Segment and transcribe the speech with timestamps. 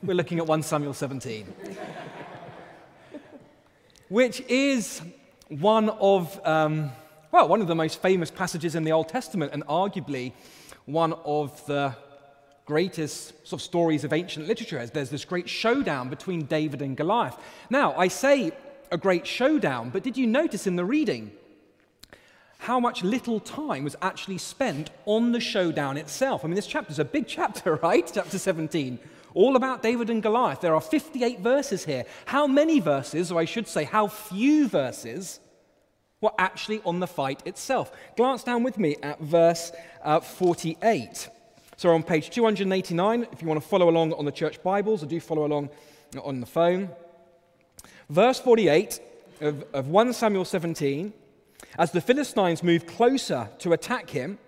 [0.00, 1.44] We're looking at 1 Samuel 17,
[4.08, 5.02] which is
[5.48, 6.92] one of, um,
[7.32, 10.34] well, one of the most famous passages in the Old Testament and arguably
[10.86, 11.96] one of the
[12.64, 14.86] greatest sort of stories of ancient literature.
[14.86, 17.36] There's this great showdown between David and Goliath.
[17.68, 18.52] Now, I say
[18.92, 21.32] a great showdown, but did you notice in the reading
[22.58, 26.44] how much little time was actually spent on the showdown itself?
[26.44, 28.08] I mean, this chapter is a big chapter, right?
[28.14, 29.00] Chapter 17.
[29.34, 30.60] All about David and Goliath.
[30.60, 32.04] There are 58 verses here.
[32.26, 35.40] How many verses, or I should say, how few verses,
[36.20, 37.92] were actually on the fight itself?
[38.16, 39.72] Glance down with me at verse
[40.02, 41.28] uh, 48.
[41.76, 45.06] So, on page 289, if you want to follow along on the church Bibles, or
[45.06, 45.70] do follow along
[46.22, 46.90] on the phone.
[48.08, 49.00] Verse 48
[49.40, 51.12] of, of 1 Samuel 17
[51.78, 54.38] As the Philistines moved closer to attack him,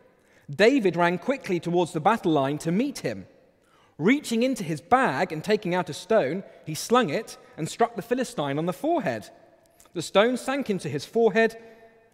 [0.49, 3.27] David ran quickly towards the battle line to meet him.
[4.01, 8.03] Reaching into his bag and taking out a stone, he slung it and struck the
[8.03, 9.29] Philistine on the forehead.
[9.93, 11.59] The stone sank into his forehead,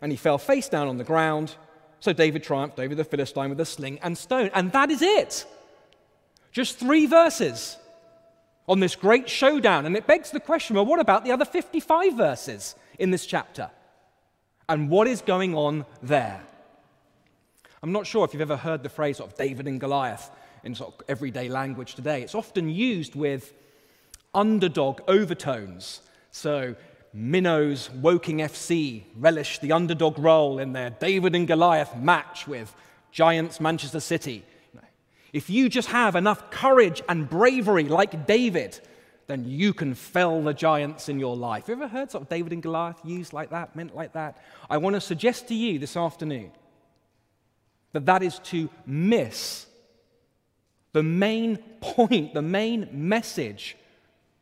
[0.03, 1.55] and he fell face down on the ground.
[2.01, 4.51] So David triumphed over the Philistine with a sling and stone.
[4.53, 5.47] And that is it.
[6.51, 7.77] Just three verses
[8.67, 9.87] on this great showdown.
[9.87, 13.71] And it begs the question well, what about the other 55 verses in this chapter?
[14.69, 16.41] And what is going on there?
[17.81, 20.33] I'm not sure if you've ever heard the phrase of David and Goliath
[20.67, 22.23] in sort of everyday language today.
[22.23, 23.55] It's often used with
[24.35, 26.03] underdog overtones.
[26.33, 26.75] So,
[27.15, 32.75] Minnows Woking FC relish the underdog role in their David and Goliath match with
[33.11, 34.45] Giants Manchester City.
[35.33, 38.79] If you just have enough courage and bravery like David,
[39.27, 41.69] then you can fell the giants in your life.
[41.69, 44.43] You ever heard sort of David and Goliath used like that, meant like that?
[44.69, 46.53] I want to suggest to you this afternoon
[47.93, 49.66] that that is to miss
[50.97, 53.77] the main point, the main message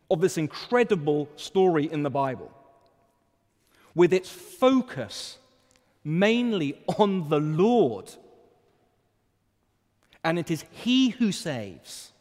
[0.08, 2.48] of this incredible story in the Bible,
[3.92, 5.38] with its focus
[6.04, 8.08] mainly on the Lord
[10.22, 12.12] and it is He who saves.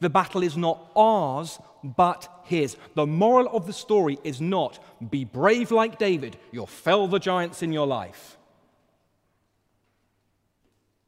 [0.00, 2.78] The battle is not ours, but His.
[2.94, 4.78] The moral of the story is not
[5.10, 8.38] be brave like David, you'll fell the giants in your life.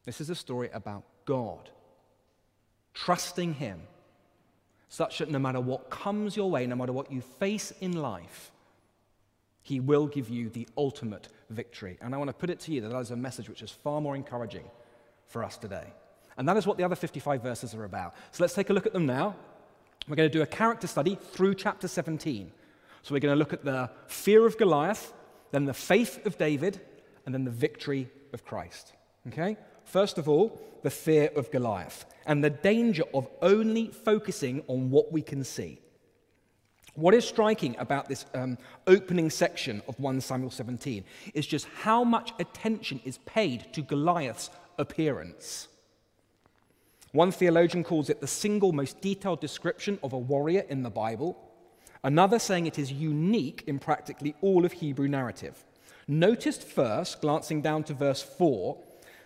[0.03, 1.69] This is a story about God,
[2.93, 3.81] trusting Him,
[4.89, 8.51] such that no matter what comes your way, no matter what you face in life,
[9.61, 11.97] He will give you the ultimate victory.
[12.01, 13.71] And I want to put it to you that that is a message which is
[13.71, 14.65] far more encouraging
[15.27, 15.87] for us today.
[16.37, 18.13] And that is what the other 55 verses are about.
[18.31, 19.35] So let's take a look at them now.
[20.07, 22.51] We're going to do a character study through chapter 17.
[23.01, 25.13] So we're going to look at the fear of Goliath,
[25.51, 26.81] then the faith of David,
[27.25, 28.93] and then the victory of Christ.
[29.27, 29.57] Okay?
[29.85, 35.11] First of all, the fear of Goliath and the danger of only focusing on what
[35.11, 35.79] we can see.
[36.95, 38.57] What is striking about this um,
[38.87, 41.03] opening section of 1 Samuel 17
[41.33, 45.67] is just how much attention is paid to Goliath's appearance.
[47.11, 51.37] One theologian calls it the single most detailed description of a warrior in the Bible,
[52.03, 55.63] another saying it is unique in practically all of Hebrew narrative.
[56.07, 58.77] Notice first, glancing down to verse 4,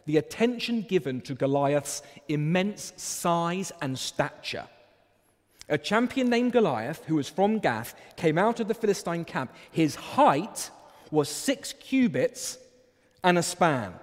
[0.10, 4.68] the attention given to Goliath's immense size and stature.
[5.70, 9.54] A champion named Goliath, who was from Gath, came out of the Philistine camp.
[9.70, 10.72] His height
[11.12, 12.58] was six cubits
[13.24, 13.94] and a span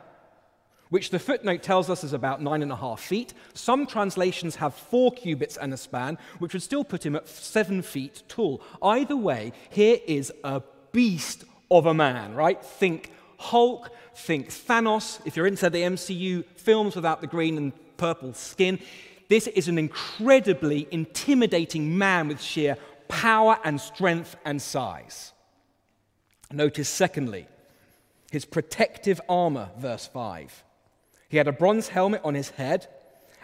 [0.91, 3.35] which the footnote tells us is about nine and a half feet.
[3.55, 7.83] Some translations have four cubits and a span, which would still put him at seven
[7.83, 8.63] feet tall.
[8.81, 10.63] Either way, here is a
[10.93, 12.65] beast of a man, right?
[12.65, 15.21] Think Hulk, think Thanos.
[15.25, 18.79] If you're into the MCU films without the green and purple skin,
[19.29, 22.77] this is an incredibly intimidating man with sheer
[23.09, 25.33] power and strength and size.
[26.53, 27.49] Notice, secondly,
[28.31, 30.65] his protective armor, verse 5.
[31.29, 32.87] He had a bronze helmet on his head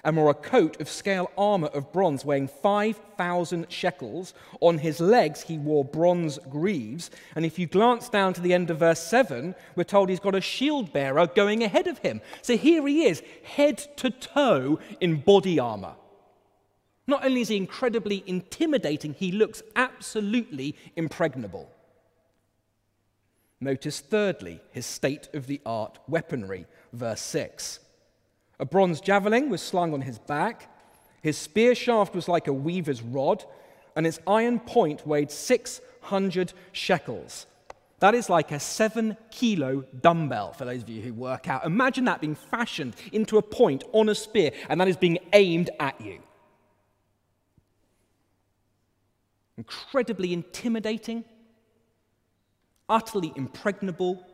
[0.05, 4.35] and wore a coat of scale armor of bronze weighing 5,000 shekels.
[4.61, 7.11] On his legs, he wore bronze greaves.
[7.37, 10.35] And if you glance down to the end of verse 7, we're told he's got
[10.35, 12.21] a shield bearer going ahead of him.
[12.43, 15.95] So here he is, head to toe in body armor.
[17.07, 21.71] Not only is he incredibly intimidating, he looks absolutely impregnable.
[23.61, 27.79] Notice, thirdly, his state of the art weaponry verse 6.
[28.63, 30.73] A bronze javelin was slung on his back.
[31.21, 33.45] His spear shaft was like a weaver's rod,
[33.97, 37.47] and its iron point weighed 600 shekels.
[37.99, 41.67] That is like a seven kilo dumbbell for those of you who work out.
[41.67, 45.71] Imagine that being fashioned into a point on a spear, and that is being aimed
[45.81, 46.21] at you.
[49.57, 51.25] incredibly intimidating,
[52.89, 54.27] utterly impregnable.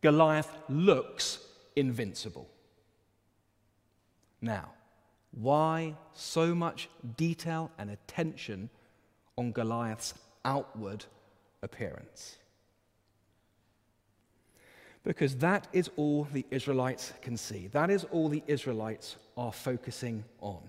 [0.00, 1.40] Goliath looks
[1.76, 2.48] invincible.
[4.40, 4.70] Now,
[5.32, 8.70] why so much detail and attention
[9.36, 10.14] on Goliath's
[10.44, 11.04] outward
[11.62, 12.36] appearance?
[15.04, 17.68] Because that is all the Israelites can see.
[17.68, 20.60] That is all the Israelites are focusing on.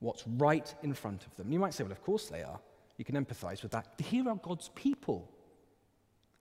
[0.00, 1.50] What's right in front of them.
[1.50, 2.60] You might say, well, of course they are.
[2.98, 3.86] You can empathize with that.
[3.98, 5.30] Here are God's people.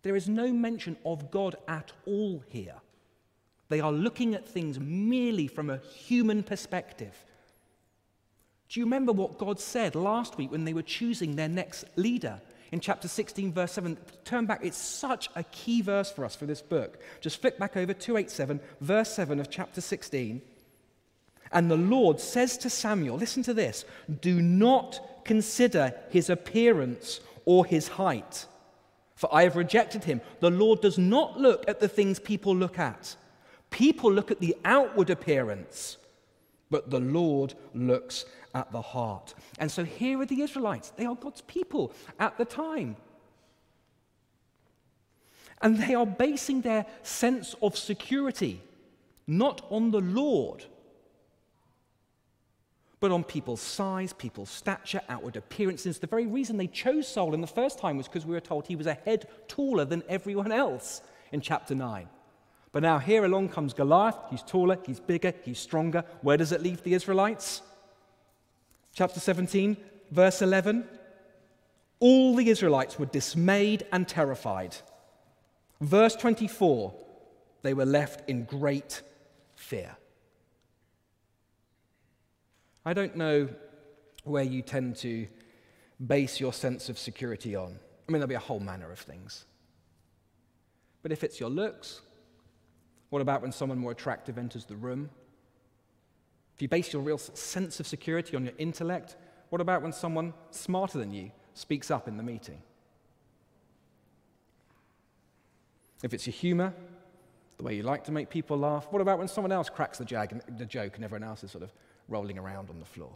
[0.02, 2.76] There is no mention of God at all here.
[3.74, 7.16] They are looking at things merely from a human perspective.
[8.70, 12.40] Do you remember what God said last week when they were choosing their next leader?
[12.72, 14.60] In chapter 16, verse 7, turn back.
[14.64, 17.00] It's such a key verse for us for this book.
[17.20, 20.44] Just flip back over 287, verse 7 of chapter 16.
[21.52, 23.86] And the Lord says to Samuel, listen to this
[24.22, 28.46] do not consider his appearance or his height,
[29.16, 30.22] for I have rejected him.
[30.42, 33.16] The Lord does not look at the things people look at.
[33.74, 35.98] People look at the outward appearance,
[36.70, 39.34] but the Lord looks at the heart.
[39.58, 40.92] And so here are the Israelites.
[40.96, 42.98] They are God's people at the time.
[45.60, 48.62] And they are basing their sense of security
[49.26, 50.66] not on the Lord,
[53.00, 55.98] but on people's size, people's stature, outward appearances.
[55.98, 58.68] The very reason they chose Saul in the first time was because we were told
[58.68, 62.08] he was a head taller than everyone else in chapter 9.
[62.74, 64.18] But now here along comes Goliath.
[64.30, 66.04] He's taller, he's bigger, he's stronger.
[66.22, 67.62] Where does it leave the Israelites?
[68.94, 69.78] Chapter 17,
[70.12, 70.84] verse 11.
[72.00, 74.76] All the Israelites were dismayed and terrified.
[75.80, 76.94] Verse 24,
[77.62, 79.04] they were left in great
[79.56, 79.96] fear.
[82.86, 83.50] I don't know
[84.24, 85.28] where you tend to
[86.06, 87.78] base your sense of security on.
[88.08, 89.46] I mean, there'll be a whole manner of things.
[91.04, 92.02] But if it's your looks,
[93.14, 95.08] what about when someone more attractive enters the room?
[96.56, 99.18] If you base your real sense of security on your intellect,
[99.52, 102.60] what about when someone smarter than you speaks up in the meeting?
[106.02, 106.74] If it's your humor,
[107.58, 110.06] the way you like to make people laugh, what about when someone else cracks the,
[110.06, 111.72] jag- the joke and everyone else is sort of
[112.08, 113.16] rolling around on the floor.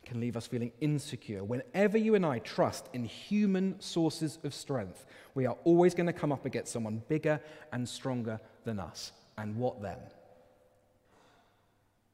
[0.11, 1.41] can leave us feeling insecure.
[1.41, 5.05] Whenever you and I trust in human sources of strength,
[5.35, 7.39] we are always going to come up against someone bigger
[7.71, 9.13] and stronger than us.
[9.37, 9.99] And what then?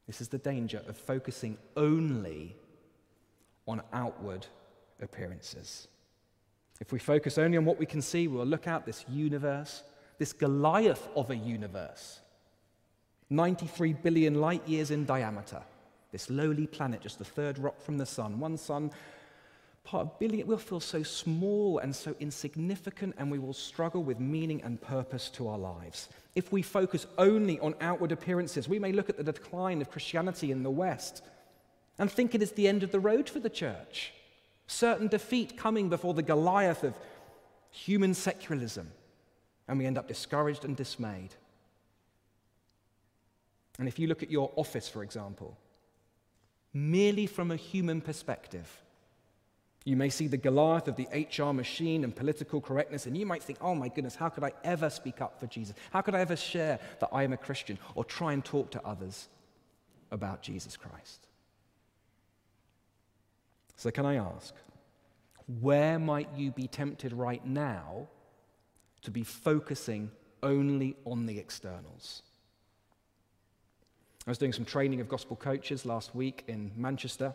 [0.05, 2.55] This is the danger of focusing only
[3.67, 4.45] on outward
[5.01, 5.87] appearances.
[6.79, 9.81] If we focus only on what we can see, we'll look out this universe,
[10.19, 12.19] this Goliath of a universe
[13.31, 15.63] 93 billion light years in diameter.
[16.17, 18.39] This lowly planet, just the third rock from the sun.
[18.39, 18.89] One sun,
[19.83, 24.19] part of billion, we'll feel so small and so insignificant, and we will struggle with
[24.19, 26.09] meaning and purpose to our lives.
[26.33, 30.49] If we focus only on outward appearances, we may look at the decline of Christianity
[30.49, 31.21] in the West
[31.99, 34.11] and think it is the end of the road for the church.
[34.65, 36.97] Certain defeat coming before the Goliath of
[37.69, 38.89] human secularism,
[39.67, 41.35] and we end up discouraged and dismayed.
[43.77, 45.55] And if you look at your office, for example,
[46.73, 48.83] merely from a human perspective,
[49.87, 53.41] you may see the Goliath of the HR machine and political correctness, and you might
[53.41, 55.75] think, oh my goodness, how could I ever speak up for Jesus?
[55.91, 58.85] How could I ever share that I am a Christian or try and talk to
[58.85, 59.29] others
[60.11, 61.27] about Jesus Christ?
[63.77, 64.53] So, can I ask,
[65.61, 68.07] where might you be tempted right now
[69.03, 70.11] to be focusing
[70.43, 72.23] only on the externals?
[74.27, 77.33] I was doing some training of gospel coaches last week in Manchester.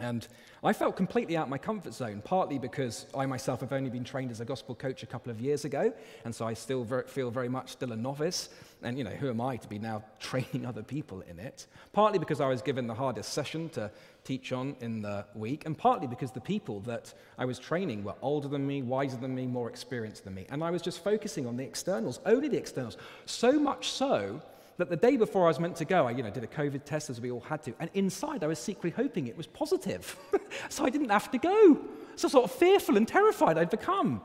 [0.00, 0.26] And
[0.64, 4.02] I felt completely out of my comfort zone, partly because I myself have only been
[4.02, 5.92] trained as a gospel coach a couple of years ago,
[6.24, 8.48] and so I still feel very much still a novice.
[8.82, 11.66] And, you know, who am I to be now training other people in it?
[11.92, 13.90] Partly because I was given the hardest session to
[14.24, 18.16] teach on in the week, and partly because the people that I was training were
[18.20, 20.46] older than me, wiser than me, more experienced than me.
[20.50, 22.96] And I was just focusing on the externals, only the externals.
[23.26, 24.42] So much so
[24.80, 26.84] that the day before I was meant to go, I you know, did a COVID
[26.84, 30.16] test as we all had to, and inside I was secretly hoping it was positive.
[30.68, 31.78] so I didn't have to go.
[32.16, 34.20] So sort of fearful and terrified I'd become.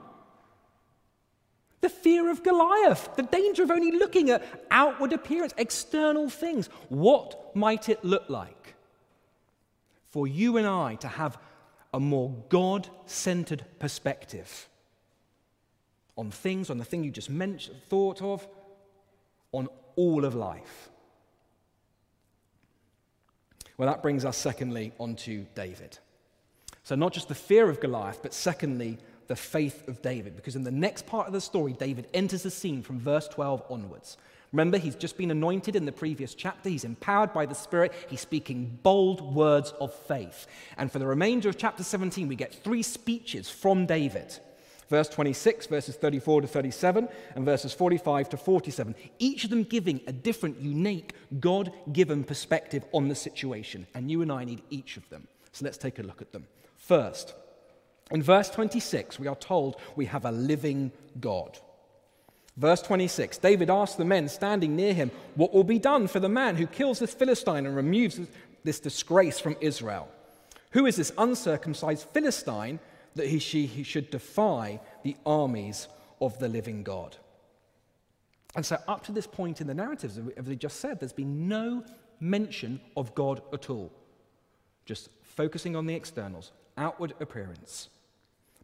[1.82, 6.68] The fear of Goliath, the danger of only looking at outward appearance, external things.
[6.90, 8.76] What might it look like
[10.10, 11.38] for you and I to have
[11.94, 14.68] a more God centered perspective
[16.18, 18.48] on things, on the thing you just mentioned, thought of,
[19.52, 20.90] on all of life.
[23.78, 25.98] Well, that brings us, secondly, onto David.
[26.84, 30.36] So, not just the fear of Goliath, but secondly, the faith of David.
[30.36, 33.64] Because in the next part of the story, David enters the scene from verse 12
[33.70, 34.18] onwards.
[34.52, 36.70] Remember, he's just been anointed in the previous chapter.
[36.70, 37.92] He's empowered by the Spirit.
[38.08, 40.48] He's speaking bold words of faith.
[40.78, 44.40] And for the remainder of chapter 17, we get three speeches from David
[44.90, 50.02] verse 26, verses 34 to 37, and verses 45 to 47, each of them giving
[50.08, 53.88] a different, unique, God given perspective on the situation.
[53.94, 55.28] And you and I need each of them.
[55.52, 56.48] So let's take a look at them.
[56.78, 57.34] First,
[58.12, 61.58] in verse 26, we are told we have a living God.
[62.58, 66.30] Verse 26 David asked the men standing near him, What will be done for the
[66.30, 68.20] man who kills this Philistine and removes
[68.64, 70.08] this disgrace from Israel?
[70.72, 72.80] Who is this uncircumcised Philistine
[73.16, 75.88] that he, she, he should defy the armies
[76.22, 77.16] of the living God?
[78.56, 81.48] And so, up to this point in the narratives, as we just said, there's been
[81.48, 81.84] no
[82.20, 83.92] mention of God at all.
[84.86, 87.90] Just focusing on the externals, outward appearance.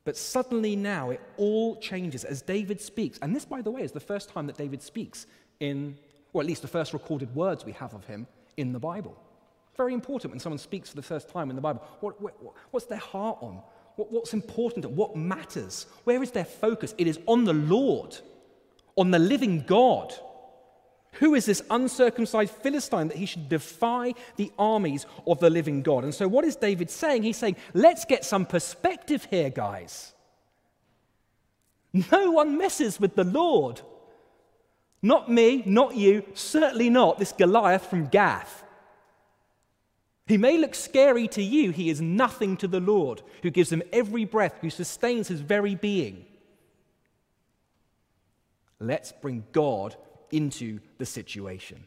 [0.04, 3.20] But suddenly now it all changes as David speaks.
[3.22, 5.28] And this, by the way, is the first time that David speaks
[5.60, 5.98] in,
[6.34, 8.26] or at least the first recorded words we have of him
[8.58, 9.16] in the Bible.
[9.78, 11.84] Very important when someone speaks for the first time in the Bible.
[12.00, 12.34] What, what,
[12.72, 13.62] what's their heart on?
[13.96, 14.90] What, what's important?
[14.90, 15.86] What matters?
[16.04, 16.96] Where is their focus?
[16.98, 18.18] It is on the Lord,
[18.96, 20.14] on the living God.
[21.14, 26.04] Who is this uncircumcised Philistine that he should defy the armies of the living God?
[26.04, 27.24] And so, what is David saying?
[27.24, 30.14] He's saying, let's get some perspective here, guys.
[32.12, 33.82] No one messes with the Lord.
[35.02, 38.64] Not me, not you, certainly not this Goliath from Gath.
[40.32, 43.84] He may look scary to you, he is nothing to the Lord, who gives him
[43.92, 46.26] every breath, who sustains his very being.
[48.80, 49.98] Let's bring God
[50.32, 51.84] into the situation.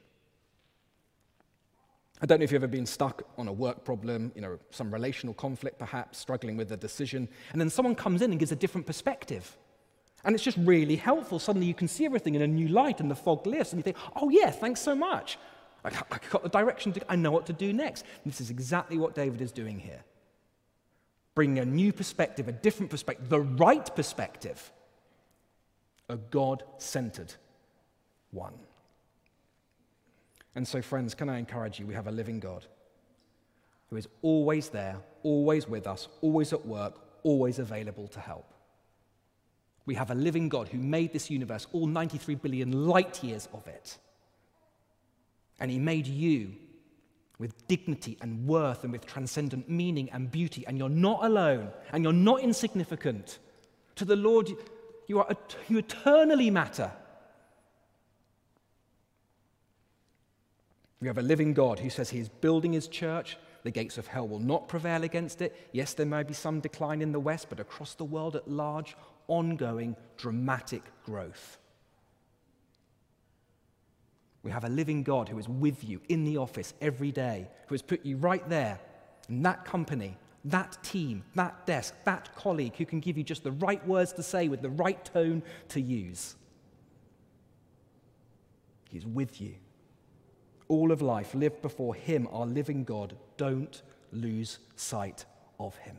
[2.21, 4.93] I don't know if you've ever been stuck on a work problem, you know, some
[4.93, 8.57] relational conflict perhaps, struggling with a decision, and then someone comes in and gives a
[8.57, 9.57] different perspective.
[10.23, 11.39] And it's just really helpful.
[11.39, 13.83] Suddenly you can see everything in a new light and the fog lifts, and you
[13.83, 15.39] think, oh, yeah, thanks so much.
[15.85, 15.91] I
[16.31, 18.05] got the direction, to, I know what to do next.
[18.25, 20.03] And this is exactly what David is doing here.
[21.35, 24.73] Bringing a new perspective, a different perspective, the right perspective,
[26.09, 27.35] a God centered
[28.31, 28.55] one.
[30.55, 31.87] And so, friends, can I encourage you?
[31.87, 32.65] We have a living God
[33.91, 38.55] who is always there, always with us, always at work, always available to help.
[39.87, 43.67] We have a living God who made this universe, all 93 billion light years of
[43.67, 43.99] it.
[45.61, 46.53] And he made you
[47.39, 50.65] with dignity and worth and with transcendent meaning and beauty.
[50.67, 53.39] And you're not alone and you're not insignificant.
[53.97, 54.51] To the Lord,
[55.07, 55.37] you, are,
[55.69, 56.93] you eternally matter.
[61.01, 63.37] We have a living God who says he is building his church.
[63.63, 65.69] The gates of hell will not prevail against it.
[65.73, 68.97] Yes, there may be some decline in the West, but across the world at large,
[69.29, 71.59] ongoing, dramatic growth.
[74.45, 77.75] We have a living God who is with you in the office every day, who
[77.75, 78.79] has put you right there
[79.29, 83.53] in that company, that team, that desk, that colleague who can give you just the
[83.53, 86.37] right words to say with the right tone to use.
[88.91, 89.55] He's with you
[90.69, 93.83] all of life lived before Him, our living God, don't
[94.13, 95.25] lose sight
[95.59, 95.97] of Him.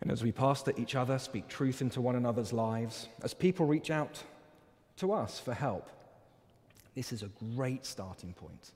[0.00, 3.90] And as we pastor each other, speak truth into one another's lives, as people reach
[3.90, 4.22] out
[4.96, 5.88] to us for help,
[6.94, 8.72] this is a great starting point.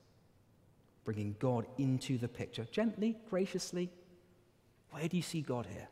[1.05, 3.89] Bringing God into the picture gently, graciously.
[4.91, 5.87] Where do you see God here?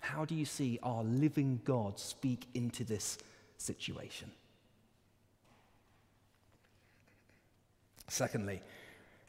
[0.00, 3.18] How do you see our living God speak into this
[3.56, 4.30] situation?
[8.08, 8.60] Secondly,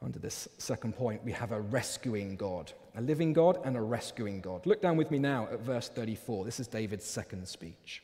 [0.01, 4.41] under this second point, we have a rescuing God, a living God and a rescuing
[4.41, 4.65] God.
[4.65, 6.43] Look down with me now at verse 34.
[6.43, 8.03] This is David's second speech.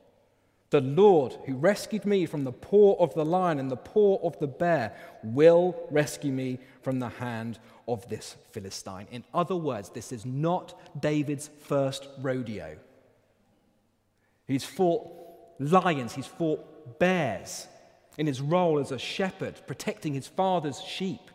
[0.71, 4.39] The Lord, who rescued me from the paw of the lion and the paw of
[4.39, 7.59] the bear, will rescue me from the hand
[7.89, 9.07] of this Philistine.
[9.11, 12.77] In other words, this is not David's first rodeo.
[14.47, 15.07] He's fought
[15.59, 17.67] lions, he's fought bears
[18.17, 21.31] in his role as a shepherd, protecting his father's sheep.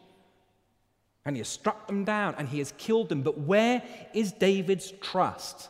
[1.26, 3.20] and he has struck them down and he has killed them.
[3.22, 3.82] But where
[4.14, 5.68] is David's trust?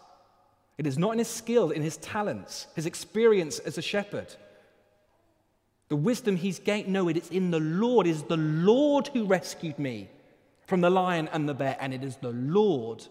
[0.79, 4.35] It is not in his skill, in his talents, his experience as a shepherd.
[5.89, 8.07] The wisdom he's gained, no, it is in the Lord.
[8.07, 10.11] It is the Lord who rescued me
[10.67, 13.07] from the lion and the bear, and it is the Lord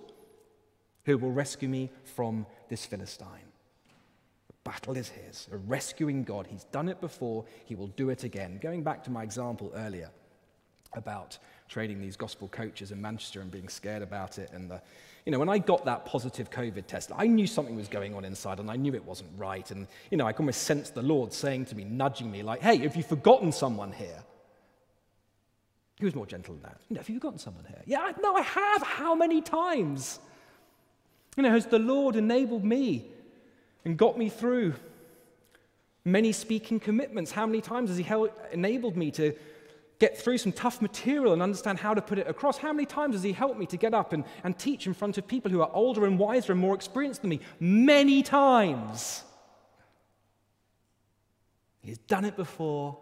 [1.05, 3.27] who will rescue me from this Philistine.
[4.47, 6.47] The battle is his, a rescuing God.
[6.47, 8.59] He's done it before, he will do it again.
[8.61, 10.09] Going back to my example earlier
[10.93, 14.51] about trading these gospel coaches in Manchester and being scared about it.
[14.53, 14.81] And, the,
[15.25, 18.23] you know, when I got that positive COVID test, I knew something was going on
[18.25, 19.69] inside and I knew it wasn't right.
[19.71, 22.61] And, you know, I could almost sense the Lord saying to me, nudging me, like,
[22.61, 24.23] hey, have you forgotten someone here?
[25.97, 26.77] He was more gentle than that.
[26.89, 27.81] You know, have you forgotten someone here?
[27.87, 28.83] Yeah, I, no, I have.
[28.83, 30.19] How many times?
[31.37, 33.05] You know, has the Lord enabled me
[33.83, 34.75] and got me through
[36.03, 37.31] many speaking commitments?
[37.31, 38.05] How many times has He
[38.51, 39.33] enabled me to
[39.99, 42.57] get through some tough material and understand how to put it across?
[42.57, 45.17] How many times has He helped me to get up and, and teach in front
[45.17, 47.39] of people who are older and wiser and more experienced than me?
[47.59, 49.23] Many times.
[51.81, 52.97] He has done it before.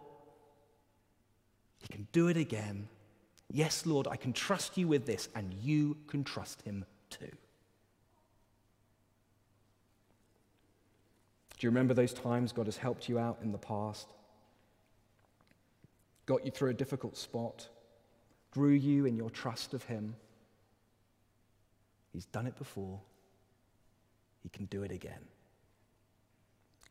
[1.78, 2.88] He can do it again.
[3.50, 7.30] Yes, Lord, I can trust you with this, and you can trust Him too.
[11.58, 14.12] Do you remember those times God has helped you out in the past?
[16.26, 17.68] Got you through a difficult spot,
[18.50, 20.14] grew you in your trust of Him.
[22.12, 23.00] He's done it before,
[24.42, 25.26] He can do it again.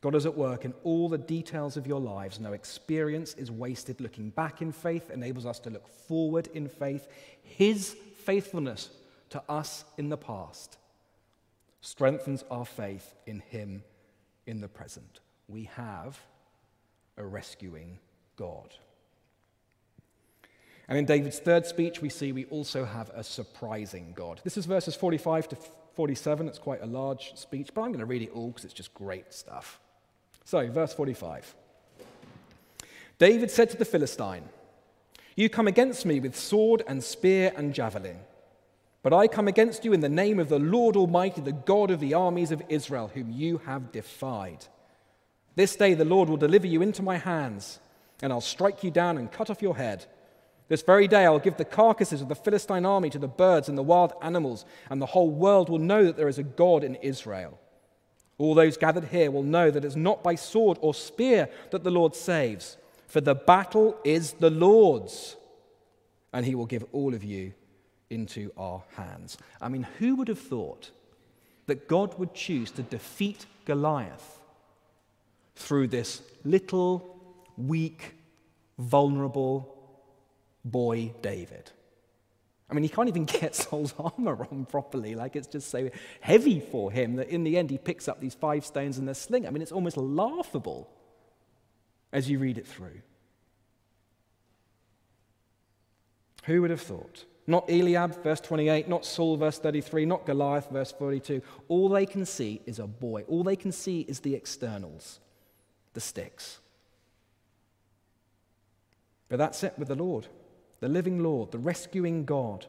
[0.02, 2.38] God is at work in all the details of your lives.
[2.38, 4.02] No experience is wasted.
[4.02, 7.08] Looking back in faith enables us to look forward in faith.
[7.42, 8.90] His faithfulness
[9.30, 10.78] to us in the past
[11.80, 13.82] strengthens our faith in Him
[14.46, 15.22] in the present.
[15.48, 16.20] We have
[17.16, 17.98] a rescuing
[18.36, 18.75] God.
[20.88, 24.42] And in David's third speech, we see we also have a surprising God.
[24.44, 25.58] This is verses 45 to
[25.96, 26.48] 47.
[26.48, 28.93] It's quite a large speech, but I'm going to read it all because it's just
[28.93, 29.80] great stuff.
[30.43, 31.56] So, verse 45.
[33.17, 34.43] David said to the Philistine,
[35.36, 38.17] You come against me with sword and spear and javelin,
[39.04, 42.00] but I come against you in the name of the Lord Almighty, the God of
[42.00, 44.65] the armies of Israel, whom you have defied.
[45.56, 47.80] This day the Lord will deliver you into my hands,
[48.22, 50.06] and I'll strike you down and cut off your head.
[50.69, 53.78] This very day I'll give the carcasses of the Philistine army to the birds and
[53.78, 56.95] the wild animals, and the whole world will know that there is a God in
[56.95, 57.60] Israel.
[58.38, 61.91] All those gathered here will know that it's not by sword or spear that the
[61.91, 65.36] Lord saves, for the battle is the Lord's,
[66.32, 67.54] and he will give all of you
[68.10, 69.38] into our hands.
[69.62, 70.91] I mean, who would have thought
[71.67, 74.39] that God would choose to defeat Goliath
[75.56, 78.15] through this little, weak,
[78.78, 79.73] vulnerable,
[80.63, 81.71] boy David.
[82.69, 85.15] I mean, he can't even get Saul's armor on properly.
[85.15, 85.89] Like, it's just so
[86.21, 89.15] heavy for him that in the end he picks up these five stones and a
[89.15, 89.45] sling.
[89.45, 90.89] I mean, it's almost laughable
[92.12, 93.02] as you read it through.
[96.45, 97.26] Who would have thought?
[97.45, 101.41] Not Eliab, verse 28, not Saul, verse 33, not Goliath, verse 42.
[101.67, 103.23] All they can see is a boy.
[103.28, 105.19] All they can see is the externals,
[105.93, 106.60] the sticks.
[109.28, 110.28] But that's it with the Lord
[110.84, 112.65] the living Lord, the rescuing God.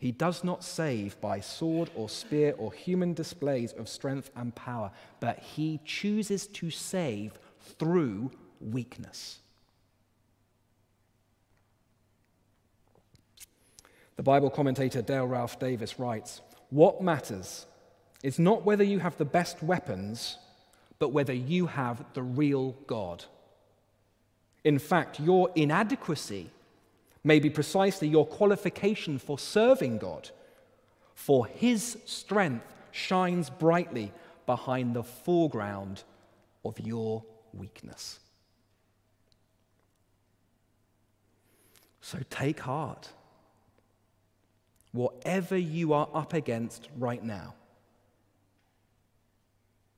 [0.00, 4.90] He does not save by sword or spear or human displays of strength and power,
[5.20, 7.38] but he chooses to save
[7.78, 9.38] through weakness.
[14.16, 17.66] The Bible commentator Dale Ralph Davis writes What matters
[18.24, 20.38] is not whether you have the best weapons,
[20.98, 23.26] but whether you have the real God.
[24.64, 26.50] In fact, your inadequacy
[27.22, 30.30] may be precisely your qualification for serving God,
[31.14, 34.12] for His strength shines brightly
[34.46, 36.02] behind the foreground
[36.64, 38.20] of your weakness.
[42.00, 43.10] So take heart.
[44.92, 47.54] Whatever you are up against right now,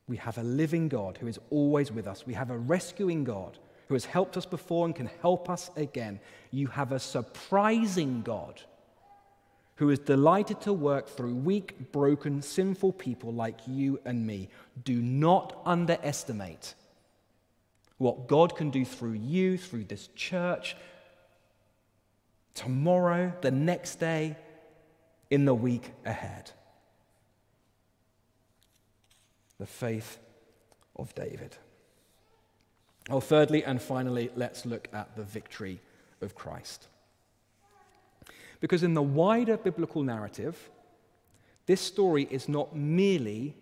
[0.07, 2.27] we have a living God who is always with us.
[2.27, 3.59] We have a rescuing God
[3.93, 6.19] who has helped us before and can help us again.
[6.51, 8.59] You have a surprising God
[9.75, 14.49] who is delighted to work through weak, broken, sinful people like you and me.
[14.83, 16.73] Do not underestimate
[17.99, 20.75] what God can do through you, through this church,
[22.55, 24.37] tomorrow, the next day,
[25.31, 26.51] in the week ahead.
[29.59, 30.17] The faith
[30.97, 31.59] of David.
[33.09, 35.81] Well, thirdly and finally, let's look at the victory
[36.21, 36.87] of Christ.
[38.61, 40.71] Because in the wider biblical narrative,
[41.67, 43.57] this story is not merely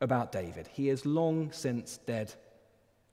[0.00, 0.68] about David.
[0.72, 2.32] He is long since dead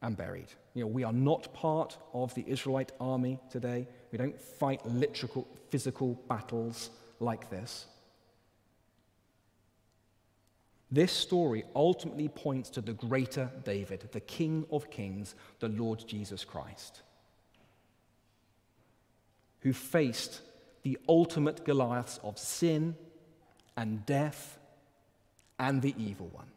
[0.02, 0.48] and buried.
[0.74, 3.88] You know, we are not part of the Israelite army today.
[4.12, 7.88] We don't fight literal, physical battles like this.
[10.90, 16.46] This story ultimately points to the greater David, the King of Kings, the Lord Jesus
[16.46, 17.02] Christ,
[19.62, 20.42] who faced
[20.84, 22.96] the ultimate Goliaths of sin
[23.76, 24.58] and death
[25.60, 26.48] and the evil one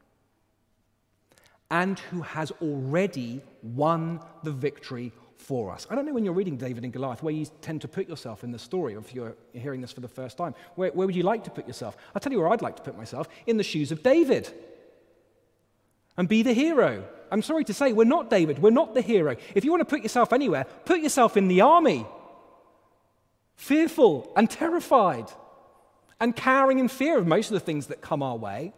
[1.70, 5.86] and who has already won the victory for us.
[5.90, 8.44] I don't know when you're reading David and Goliath where you tend to put yourself
[8.44, 10.54] in the story, if you're hearing this for the first time.
[10.74, 11.96] Where, where would you like to put yourself?
[12.14, 14.52] I'll tell you where I'd like to put myself in the shoes of David
[16.16, 17.04] and be the hero.
[17.32, 19.36] I'm sorry to say, we're not David, we're not the hero.
[19.54, 22.06] If you want to put yourself anywhere, put yourself in the army,
[23.56, 25.26] fearful and terrified
[26.20, 28.72] and cowering in fear of most of the things that come our way.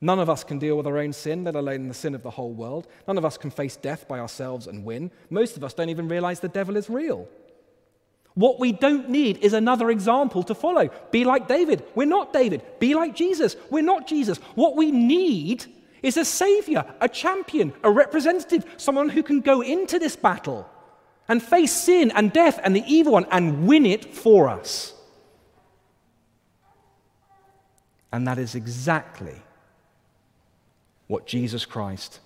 [0.00, 2.30] None of us can deal with our own sin, let alone the sin of the
[2.30, 2.86] whole world.
[3.08, 5.10] None of us can face death by ourselves and win.
[5.28, 7.28] Most of us don't even realize the devil is real.
[8.34, 10.90] What we don't need is another example to follow.
[11.10, 11.84] Be like David.
[11.96, 12.62] We're not David.
[12.78, 13.56] Be like Jesus.
[13.70, 14.38] We're not Jesus.
[14.54, 15.64] What we need
[16.02, 20.70] is a savior, a champion, a representative, someone who can go into this battle
[21.26, 24.94] and face sin and death and the evil one and win it for us.
[28.12, 29.42] And that is exactly
[31.08, 32.20] what Jesus Christ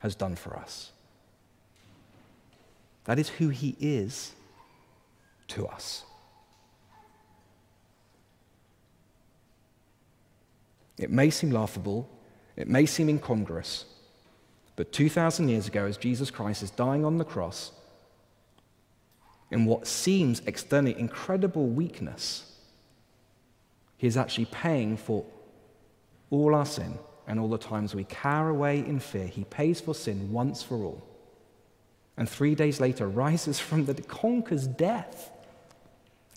[0.00, 0.90] has done for us.
[3.04, 4.32] That is who he is
[5.48, 6.04] to us.
[10.98, 12.08] It may seem laughable,
[12.56, 13.86] it may seem incongruous,
[14.76, 17.72] but 2,000 years ago, as Jesus Christ is dying on the cross,
[19.50, 22.50] in what seems externally incredible weakness,
[23.98, 25.24] he is actually paying for
[26.30, 29.94] all our sin and all the times we cower away in fear, he pays for
[29.94, 31.02] sin once for all.
[32.16, 35.30] And three days later rises from the conquers death.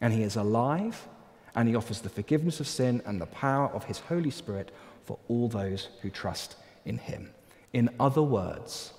[0.02, 1.08] And he is alive,
[1.56, 4.71] and he offers the forgiveness of sin and the power of his Holy Spirit
[5.06, 7.32] for all those who trust in him.
[7.71, 8.93] In other words,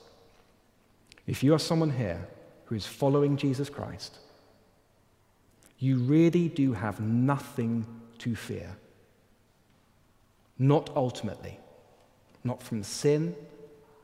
[1.26, 2.26] if you are someone here
[2.66, 4.18] who is following Jesus Christ,
[5.78, 7.86] you really do have nothing
[8.18, 8.76] to fear.
[10.58, 11.58] Not ultimately
[12.46, 13.34] not from sin,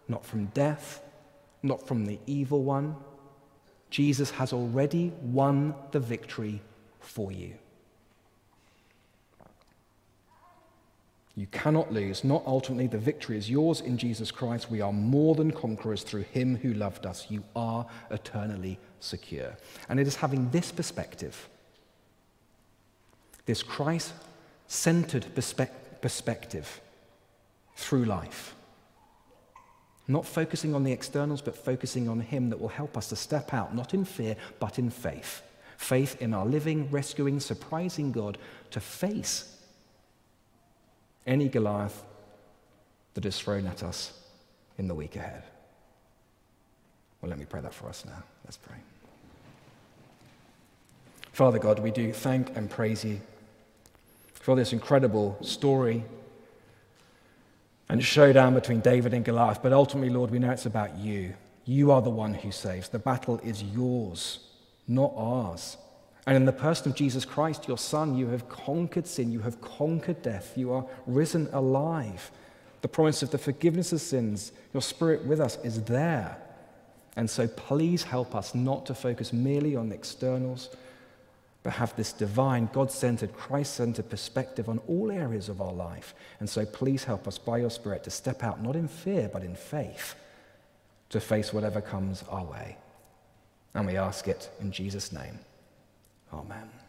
[0.09, 1.01] not from death,
[1.63, 2.97] not from the evil one.
[3.91, 6.61] Jesus has already won the victory
[7.01, 7.55] for you.
[11.35, 12.25] You cannot lose.
[12.25, 12.89] Not ultimately.
[12.89, 14.71] The victory is yours in Jesus Christ.
[14.71, 17.27] We are more than conquerors through him who loved us.
[17.31, 19.57] You are eternally secure.
[19.89, 21.49] And it is having this perspective,
[23.47, 24.13] this Christ
[24.67, 26.81] centered perspective,
[27.77, 28.55] through life.
[30.09, 33.55] Not focusing on the externals, but focusing on Him that will help us to step
[33.55, 35.43] out, not in fear, but in faith.
[35.77, 38.39] Faith in our living, rescuing, surprising God
[38.71, 39.57] to face
[41.27, 42.03] any Goliath
[43.15, 44.13] that is thrown at us
[44.79, 45.45] in the week ahead.
[47.21, 48.23] Well, let me pray that for us now.
[48.45, 48.77] Let's pray.
[51.33, 53.21] Father God, we do thank and praise you
[54.35, 56.05] for this incredible story
[57.93, 59.63] and showdown between David and Goliath.
[59.63, 61.35] But ultimately, Lord, we know it's about you.
[61.67, 62.89] You are the one who saves.
[62.89, 64.39] The battle is yours,
[64.89, 65.77] not ours.
[66.27, 69.61] And in the person of Jesus Christ, your Son, you have conquered sin, you have
[69.61, 72.31] conquered death, you are risen alive.
[72.81, 76.39] The promise of the forgiveness of sins, your Spirit with us, is there.
[77.17, 80.71] And so please help us not to focus merely on the externals,
[81.63, 86.15] but have this divine, God centered, Christ centered perspective on all areas of our life.
[86.41, 89.45] And so please help us by your Spirit to step out, not in fear, but
[89.45, 90.17] in faith,
[91.11, 92.77] to face whatever comes our way.
[93.75, 95.39] And we ask it in Jesus' name.
[96.33, 96.82] Amen.